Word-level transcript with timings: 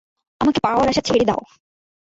আমাকে 0.41 0.59
পাওয়ার 0.65 0.87
আশা 0.91 1.03
ছেড়ে 1.07 1.23
দাও! 1.29 1.41